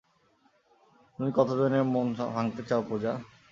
[1.15, 3.13] তুমি কতজনের মন ভাঙতে চাও, পুজা?